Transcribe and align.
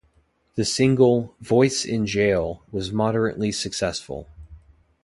The 0.55 0.65
single 0.65 1.35
"Voice 1.41 1.85
in 1.85 2.07
Jail" 2.07 2.63
was 2.71 2.91
moderately 2.91 3.51
successful. 3.51 4.27